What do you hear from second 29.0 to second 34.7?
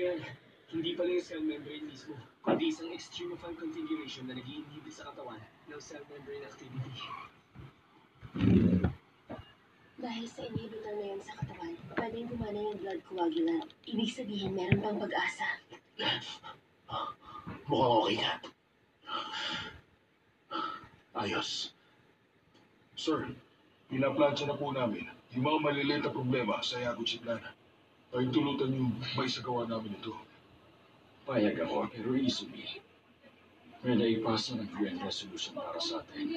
may sagawa namin ito. Payag ako, pero easily. May naipasa ng